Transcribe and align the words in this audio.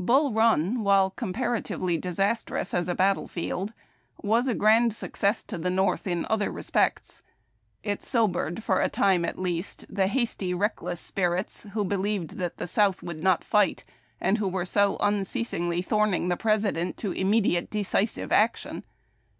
Bull 0.00 0.32
Run, 0.32 0.82
while 0.82 1.10
comparatively 1.10 1.96
disastrous 1.96 2.74
as 2.74 2.88
a 2.88 2.94
battle 2.96 3.28
field, 3.28 3.72
Avas 4.24 4.48
a 4.48 4.54
grand 4.56 4.92
success 4.92 5.44
to 5.44 5.56
the 5.58 5.70
North 5.70 6.08
in 6.08 6.26
other 6.28 6.50
respects. 6.50 7.22
It 7.84 8.02
sobered, 8.02 8.64
for 8.64 8.80
a 8.80 8.88
time 8.88 9.24
at 9.24 9.38
least, 9.38 9.84
the 9.88 10.08
hasty 10.08 10.52
reckless 10.52 11.12
s[)irits 11.12 11.70
who 11.70 11.84
believed 11.84 12.30
that 12.38 12.56
the 12.56 12.66
South 12.66 13.00
would 13.04 13.22
not 13.22 13.44
fight, 13.44 13.84
and 14.20 14.38
who 14.38 14.48
were 14.48 14.64
so 14.66 14.96
unceasingly 14.98 15.82
thorning 15.84 16.30
the 16.30 16.36
President 16.36 16.96
to 16.96 17.12
immediate 17.12 17.70
decisive 17.70 18.32
action. 18.32 18.82